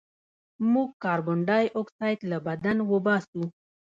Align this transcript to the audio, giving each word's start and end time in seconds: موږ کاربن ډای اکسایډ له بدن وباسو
موږ 0.71 0.89
کاربن 1.03 1.39
ډای 1.49 1.65
اکسایډ 1.79 2.19
له 2.31 2.37
بدن 2.47 2.77
وباسو 2.91 3.43